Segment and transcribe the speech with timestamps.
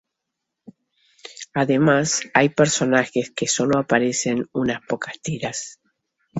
[1.53, 5.79] Además, hay personajes que solo aparecen unas pocas tiras.